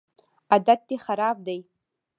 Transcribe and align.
عادت 0.51 0.79
دي 0.89 0.97
خراب 1.05 1.37
دی 1.47 1.59